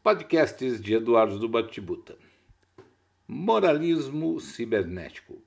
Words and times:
Podcasts 0.00 0.80
de 0.80 0.94
Eduardo 0.94 1.40
do 1.40 1.48
Batibuta. 1.48 2.16
Moralismo 3.26 4.38
cibernético. 4.38 5.42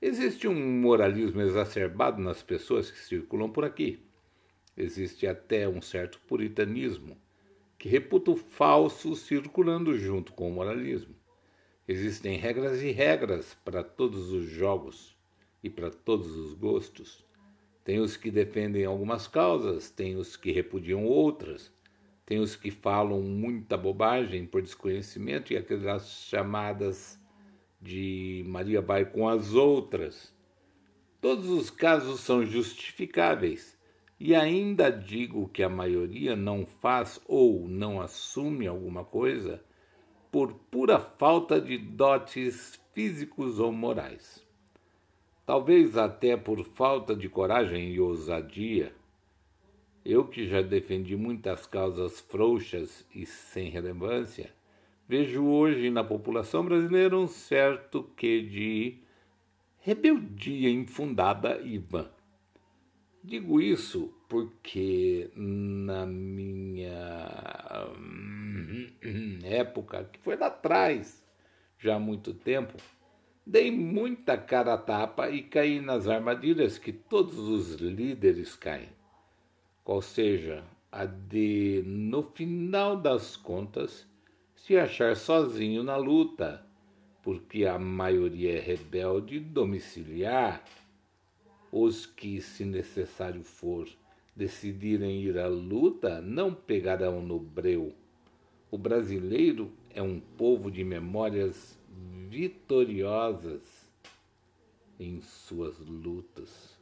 Existe 0.00 0.46
um 0.46 0.80
moralismo 0.80 1.42
exacerbado 1.42 2.22
nas 2.22 2.44
pessoas 2.44 2.92
que 2.92 2.98
circulam 3.00 3.50
por 3.50 3.64
aqui. 3.64 3.98
Existe 4.76 5.26
até 5.26 5.68
um 5.68 5.82
certo 5.82 6.20
puritanismo 6.28 7.18
que 7.76 7.88
reputa 7.88 8.30
o 8.30 8.36
falso 8.36 9.16
circulando 9.16 9.98
junto 9.98 10.32
com 10.32 10.48
o 10.48 10.54
moralismo. 10.54 11.14
Existem 11.88 12.38
regras 12.38 12.80
e 12.82 12.92
regras 12.92 13.58
para 13.64 13.82
todos 13.82 14.30
os 14.30 14.44
jogos 14.44 15.14
e 15.62 15.68
para 15.68 15.90
todos 15.90 16.36
os 16.36 16.54
gostos. 16.54 17.26
Tem 17.84 17.98
os 17.98 18.16
que 18.16 18.30
defendem 18.30 18.84
algumas 18.84 19.26
causas, 19.26 19.90
tem 19.90 20.14
os 20.14 20.36
que 20.36 20.52
repudiam 20.52 21.04
outras, 21.04 21.72
tem 22.32 22.40
os 22.40 22.56
que 22.56 22.70
falam 22.70 23.20
muita 23.20 23.76
bobagem 23.76 24.46
por 24.46 24.62
desconhecimento 24.62 25.52
e 25.52 25.56
aquelas 25.58 26.08
chamadas 26.30 27.20
de 27.78 28.42
Maria 28.46 28.80
vai 28.80 29.04
com 29.04 29.28
as 29.28 29.52
outras. 29.52 30.34
Todos 31.20 31.50
os 31.50 31.68
casos 31.68 32.20
são 32.20 32.42
justificáveis 32.42 33.78
e 34.18 34.34
ainda 34.34 34.88
digo 34.88 35.46
que 35.50 35.62
a 35.62 35.68
maioria 35.68 36.34
não 36.34 36.64
faz 36.64 37.20
ou 37.26 37.68
não 37.68 38.00
assume 38.00 38.66
alguma 38.66 39.04
coisa 39.04 39.62
por 40.30 40.54
pura 40.70 40.98
falta 40.98 41.60
de 41.60 41.76
dotes 41.76 42.80
físicos 42.94 43.60
ou 43.60 43.70
morais 43.70 44.42
talvez 45.44 45.98
até 45.98 46.34
por 46.34 46.64
falta 46.64 47.14
de 47.14 47.28
coragem 47.28 47.90
e 47.90 48.00
ousadia. 48.00 48.94
Eu 50.04 50.26
que 50.26 50.48
já 50.48 50.60
defendi 50.62 51.16
muitas 51.16 51.66
causas 51.66 52.20
frouxas 52.20 53.06
e 53.14 53.24
sem 53.24 53.70
relevância, 53.70 54.52
vejo 55.08 55.44
hoje 55.44 55.90
na 55.90 56.02
população 56.02 56.64
brasileira 56.64 57.16
um 57.16 57.28
certo 57.28 58.02
quê 58.16 58.42
de 58.42 58.98
rebeldia 59.78 60.70
infundada 60.70 61.60
e 61.60 61.78
vã. 61.78 62.10
Digo 63.22 63.60
isso 63.60 64.12
porque 64.28 65.30
na 65.36 66.04
minha 66.04 67.88
hum, 67.96 69.38
época, 69.44 70.08
que 70.12 70.18
foi 70.18 70.36
lá 70.36 70.46
atrás, 70.46 71.24
já 71.78 71.94
há 71.94 72.00
muito 72.00 72.34
tempo, 72.34 72.76
Dei 73.44 73.72
muita 73.72 74.38
cara 74.38 74.74
a 74.74 74.78
tapa 74.78 75.28
e 75.28 75.42
caí 75.42 75.80
nas 75.80 76.06
armadilhas 76.06 76.78
que 76.78 76.92
todos 76.92 77.36
os 77.36 77.74
líderes 77.74 78.54
caem. 78.54 78.88
Qual 79.84 80.00
seja, 80.00 80.62
a 80.90 81.04
de, 81.04 81.82
no 81.84 82.22
final 82.22 82.96
das 82.96 83.36
contas, 83.36 84.06
se 84.54 84.76
achar 84.76 85.16
sozinho 85.16 85.82
na 85.82 85.96
luta, 85.96 86.64
porque 87.22 87.64
a 87.64 87.78
maioria 87.78 88.58
é 88.58 88.60
rebelde 88.60 89.40
domiciliar. 89.40 90.64
Os 91.72 92.06
que, 92.06 92.40
se 92.40 92.64
necessário 92.64 93.42
for, 93.42 93.88
decidirem 94.36 95.22
ir 95.22 95.38
à 95.38 95.48
luta, 95.48 96.20
não 96.20 96.54
pegarão 96.54 97.20
no 97.20 97.40
breu. 97.40 97.92
O 98.70 98.78
brasileiro 98.78 99.72
é 99.90 100.00
um 100.00 100.20
povo 100.20 100.70
de 100.70 100.84
memórias 100.84 101.78
vitoriosas 102.28 103.62
em 104.98 105.20
suas 105.20 105.78
lutas. 105.78 106.78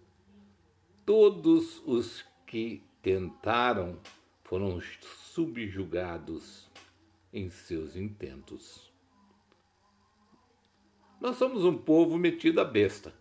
Todos 1.06 1.82
os 1.86 2.24
que 2.50 2.82
tentaram 3.00 3.96
foram 4.42 4.80
subjugados 5.30 6.68
em 7.32 7.48
seus 7.48 7.94
intentos. 7.94 8.90
Nós 11.20 11.36
somos 11.36 11.64
um 11.64 11.78
povo 11.78 12.18
metido 12.18 12.60
a 12.60 12.64
besta, 12.64 13.14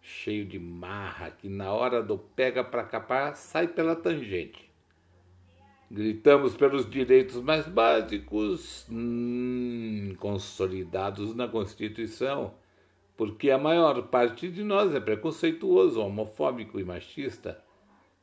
cheio 0.00 0.46
de 0.46 0.58
marra 0.58 1.30
que 1.30 1.46
na 1.46 1.70
hora 1.70 2.02
do 2.02 2.16
pega 2.16 2.64
para 2.64 2.82
capar 2.82 3.36
sai 3.36 3.68
pela 3.68 3.94
tangente. 3.94 4.72
Gritamos 5.90 6.56
pelos 6.56 6.88
direitos 6.88 7.36
mais 7.42 7.68
básicos 7.68 8.86
hum, 8.90 10.14
consolidados 10.18 11.34
na 11.34 11.46
Constituição, 11.46 12.54
porque 13.14 13.50
a 13.50 13.58
maior 13.58 14.08
parte 14.08 14.50
de 14.50 14.64
nós 14.64 14.94
é 14.94 15.00
preconceituoso, 15.00 16.00
homofóbico 16.00 16.80
e 16.80 16.84
machista 16.84 17.62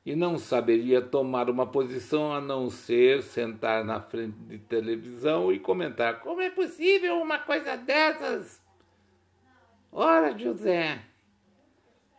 e 0.07 0.15
não 0.15 0.37
saberia 0.37 1.01
tomar 1.01 1.49
uma 1.49 1.67
posição 1.67 2.31
a 2.31 2.39
não 2.39 2.69
ser 2.69 3.21
sentar 3.21 3.83
na 3.83 3.99
frente 3.99 4.37
de 4.47 4.57
televisão 4.57 5.51
e 5.51 5.59
comentar: 5.59 6.21
como 6.21 6.39
é 6.39 6.49
possível 6.49 7.17
uma 7.21 7.39
coisa 7.39 7.75
dessas? 7.75 8.61
Ora, 9.91 10.31
José! 10.37 11.01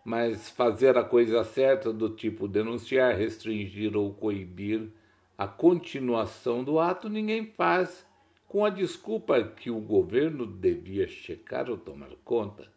Mas 0.05 0.51
fazer 0.51 0.99
a 0.99 1.03
coisa 1.03 1.43
certa, 1.45 1.91
do 1.91 2.11
tipo 2.11 2.47
denunciar, 2.47 3.17
restringir 3.17 3.97
ou 3.97 4.13
coibir 4.13 4.91
a 5.39 5.47
continuação 5.47 6.63
do 6.63 6.79
ato 6.79 7.09
ninguém 7.09 7.47
faz, 7.47 8.07
com 8.47 8.67
a 8.67 8.71
desculpa 8.71 9.43
que 9.43 9.71
o 9.71 9.81
governo 9.81 10.47
devia 10.47 11.09
checar 11.09 11.71
ou 11.71 11.79
tomar 11.79 12.11
conta. 12.23 12.71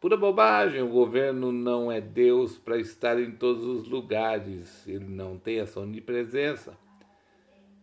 Pura 0.00 0.16
bobagem, 0.16 0.80
o 0.80 0.88
governo 0.88 1.50
não 1.50 1.90
é 1.90 2.00
Deus 2.00 2.56
para 2.56 2.78
estar 2.78 3.20
em 3.20 3.32
todos 3.32 3.64
os 3.64 3.88
lugares, 3.88 4.86
ele 4.86 5.06
não 5.06 5.36
tem 5.36 5.58
essa 5.58 5.80
onipresença. 5.80 6.78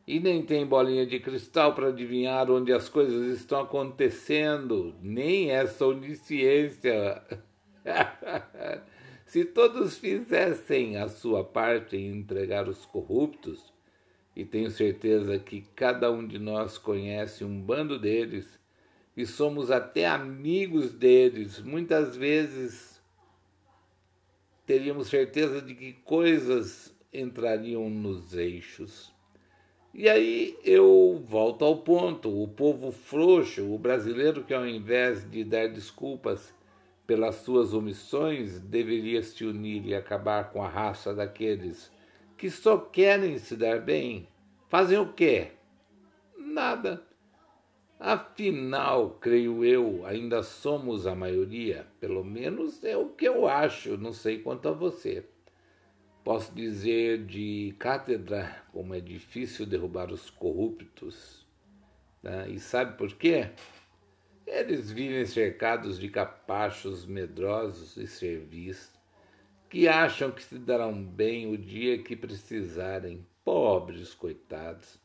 E 0.08 0.18
nem 0.18 0.42
tem 0.42 0.66
bolinha 0.66 1.06
de 1.06 1.20
cristal 1.20 1.76
para 1.76 1.90
adivinhar 1.90 2.50
onde 2.50 2.72
as 2.72 2.88
coisas 2.88 3.38
estão 3.38 3.59
acontecendo, 3.59 4.96
nem 5.02 5.52
essa 5.52 5.86
onisciência. 5.86 7.22
Se 9.28 9.44
todos 9.44 9.97
fizessem 9.97 10.96
a 10.96 11.09
sua 11.09 11.44
parte 11.44 11.97
em 11.97 12.20
entregar 12.20 12.70
os 12.70 12.86
corruptos, 12.86 13.74
e 14.34 14.46
tenho 14.46 14.72
certeza 14.72 15.38
que 15.38 15.66
cada 15.76 16.09
um 16.09 16.26
de 16.26 16.40
nós 16.40 16.78
conhece 16.78 17.44
um 17.44 17.59
bando 17.59 18.00
deles 18.00 18.58
e 19.16 19.26
somos 19.26 19.72
até 19.72 20.06
amigos 20.06 20.94
deles. 20.94 21.59
Muitas 21.59 22.16
vezes 22.16 23.02
teríamos 24.66 25.08
certeza 25.08 25.62
de 25.62 25.74
que 25.74 25.94
coisas 25.94 26.94
entrariam 27.14 27.90
nos 27.90 28.34
eixos. 28.34 29.14
E 29.94 30.09
aí 30.09 30.58
eu 30.64 31.24
volto 31.26 31.64
ao 31.64 31.78
ponto: 31.78 32.44
o 32.44 32.48
povo 32.48 32.92
frouxo, 32.92 33.74
o 33.74 33.78
brasileiro 33.78 34.44
que 34.44 34.53
ao 34.53 34.68
invés 34.68 35.30
de 35.30 35.44
dar 35.44 35.70
desculpas 35.70 36.53
pelas 37.08 37.36
suas 37.36 37.74
omissões, 37.74 38.59
deveria 38.59 39.22
se 39.22 39.46
unir 39.46 39.86
e 39.86 39.96
acabar 39.96 40.52
com 40.52 40.64
a 40.64 40.68
raça 40.68 41.14
daqueles 41.14 41.94
que 42.38 42.50
só 42.50 42.78
querem 42.78 43.38
se 43.38 43.56
dar 43.56 43.80
bem, 43.80 44.28
fazem 44.70 44.97
o 44.97 45.14
quê? 45.14 45.52
Nada. 46.38 47.02
Afinal, 48.00 49.11
creio 49.22 49.63
eu, 49.63 50.06
ainda 50.06 50.44
somos 50.44 51.07
a 51.07 51.16
maioria, 51.16 51.88
pelo 52.00 52.23
menos 52.23 52.83
é 52.83 52.97
o 52.97 53.09
que 53.09 53.25
eu 53.25 53.47
acho, 53.47 53.97
não 53.97 54.11
sei 54.11 54.39
quanto 54.39 54.67
a 54.67 54.72
você. 54.72 55.25
Posso 56.23 56.53
dizer 56.53 57.25
de 57.25 57.73
cátedra 57.79 58.63
como 58.73 58.94
é 58.94 59.00
difícil 59.00 59.66
derrubar 59.66 60.11
os 60.11 60.29
corruptos. 60.29 61.45
Né? 62.22 62.50
E 62.50 62.59
sabe 62.59 62.97
por 62.97 63.13
quê? 63.13 63.51
Eles 64.45 64.91
vivem 64.91 65.25
cercados 65.25 65.97
de 65.97 66.09
capachos 66.09 67.05
medrosos 67.05 67.95
e 67.95 68.07
servis 68.07 68.91
que 69.69 69.88
acham 69.88 70.31
que 70.31 70.44
se 70.44 70.57
darão 70.57 71.03
bem 71.03 71.51
o 71.51 71.57
dia 71.57 72.01
que 72.01 72.16
precisarem, 72.16 73.25
pobres 73.44 74.13
coitados. 74.13 75.00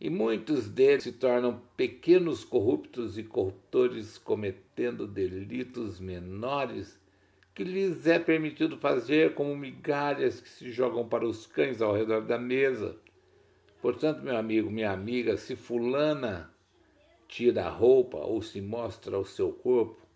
E 0.00 0.08
muitos 0.08 0.68
deles 0.68 1.04
se 1.04 1.12
tornam 1.12 1.60
pequenos 1.76 2.44
corruptos 2.44 3.18
e 3.18 3.22
corruptores 3.24 4.16
cometendo 4.16 5.06
delitos 5.06 5.98
menores 5.98 7.00
que 7.54 7.64
lhes 7.64 8.06
é 8.06 8.18
permitido 8.18 8.78
fazer 8.78 9.34
como 9.34 9.56
migalhas 9.56 10.40
que 10.40 10.48
se 10.48 10.70
jogam 10.70 11.08
para 11.08 11.26
os 11.26 11.46
cães 11.46 11.82
ao 11.82 11.92
redor 11.92 12.20
da 12.20 12.38
mesa. 12.38 12.96
Portanto, 13.82 14.22
meu 14.22 14.36
amigo, 14.36 14.70
minha 14.70 14.92
amiga, 14.92 15.36
se 15.36 15.56
fulana 15.56 16.52
tira 17.26 17.64
a 17.64 17.68
roupa 17.68 18.18
ou 18.18 18.40
se 18.40 18.60
mostra 18.60 19.18
o 19.18 19.24
seu 19.24 19.52
corpo, 19.52 20.08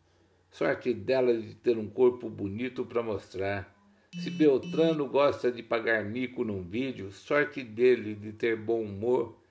Sorte 0.52 0.93
dela 0.93 1.34
de 1.34 1.55
ter 1.55 1.79
um 1.79 1.88
corpo 1.88 2.29
bonito 2.29 2.84
para 2.84 3.02
mostrar. 3.02 3.75
Se 4.12 4.29
Beltrano 4.29 5.08
gosta 5.08 5.50
de 5.50 5.62
pagar 5.62 6.05
mico 6.05 6.44
num 6.44 6.62
vídeo, 6.62 7.11
sorte 7.11 7.62
dele 7.62 8.14
de 8.14 8.34
ter 8.34 8.55
bom 8.55 8.82
humor 8.82 9.42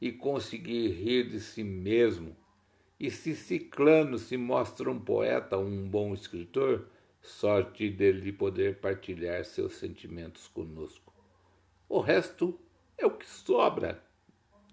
e 0.00 0.10
conseguir 0.10 0.88
rir 0.88 1.28
de 1.28 1.40
si 1.40 1.62
mesmo. 1.62 2.36
E 2.98 3.10
se 3.10 3.34
Ciclano 3.34 4.18
se 4.18 4.36
mostra 4.36 4.90
um 4.90 4.98
poeta, 4.98 5.58
um 5.58 5.88
bom 5.88 6.14
escritor, 6.14 6.88
sorte 7.22 7.90
dele 7.90 8.20
de 8.20 8.32
poder 8.32 8.80
partilhar 8.80 9.44
seus 9.44 9.74
sentimentos 9.74 10.48
conosco. 10.48 11.12
O 11.88 12.00
resto 12.00 12.58
é 12.96 13.06
o 13.06 13.10
que 13.10 13.26
sobra. 13.26 14.02